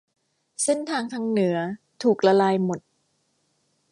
[0.63, 1.57] เส้นทางทางเหนือ
[2.03, 2.79] ถูกละลายหมด